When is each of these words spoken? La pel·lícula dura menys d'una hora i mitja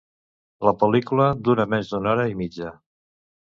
La 0.67 0.73
pel·lícula 0.83 1.27
dura 1.49 1.67
menys 1.75 1.93
d'una 1.93 2.11
hora 2.17 2.27
i 2.35 2.41
mitja 2.43 2.75